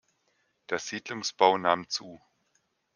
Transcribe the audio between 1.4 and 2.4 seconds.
nahm zu.